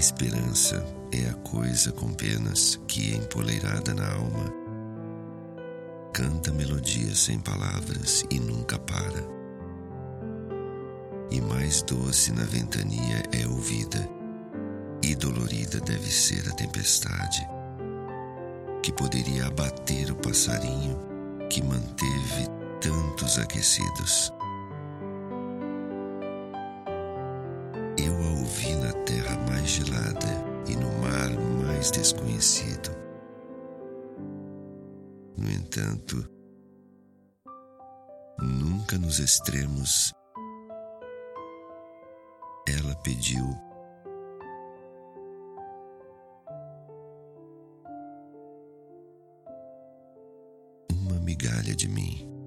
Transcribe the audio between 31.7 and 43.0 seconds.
desconhecido. No entanto, nunca nos extremos, ela